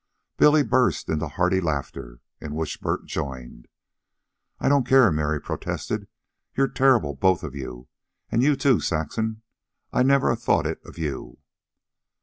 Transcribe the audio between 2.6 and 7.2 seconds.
Bert joined. "I don't care," Mary protested, "You're terrible,